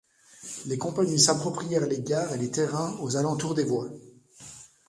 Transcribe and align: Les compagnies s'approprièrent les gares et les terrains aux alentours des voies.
Les 0.65 0.79
compagnies 0.79 1.19
s'approprièrent 1.19 1.85
les 1.85 2.01
gares 2.01 2.33
et 2.33 2.37
les 2.39 2.49
terrains 2.49 2.97
aux 3.01 3.17
alentours 3.17 3.53
des 3.53 3.65
voies. 3.65 3.91